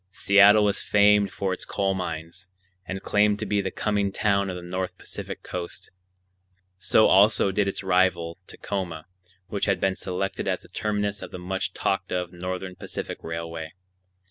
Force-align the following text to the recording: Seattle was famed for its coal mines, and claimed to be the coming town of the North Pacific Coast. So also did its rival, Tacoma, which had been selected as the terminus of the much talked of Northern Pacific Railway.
Seattle 0.09 0.63
was 0.63 0.81
famed 0.81 1.31
for 1.31 1.53
its 1.53 1.63
coal 1.63 1.93
mines, 1.93 2.49
and 2.87 3.03
claimed 3.03 3.37
to 3.37 3.45
be 3.45 3.61
the 3.61 3.69
coming 3.69 4.11
town 4.11 4.49
of 4.49 4.55
the 4.55 4.63
North 4.63 4.97
Pacific 4.97 5.43
Coast. 5.43 5.91
So 6.75 7.05
also 7.05 7.51
did 7.51 7.67
its 7.67 7.83
rival, 7.83 8.39
Tacoma, 8.47 9.05
which 9.45 9.65
had 9.65 9.79
been 9.79 9.93
selected 9.93 10.47
as 10.47 10.61
the 10.61 10.69
terminus 10.69 11.21
of 11.21 11.29
the 11.29 11.37
much 11.37 11.73
talked 11.73 12.11
of 12.11 12.33
Northern 12.33 12.75
Pacific 12.75 13.19
Railway. 13.21 13.73